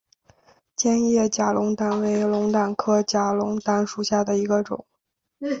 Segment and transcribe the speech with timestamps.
[0.75, 4.83] 尖叶假龙胆为龙胆科假龙胆属下的一个种。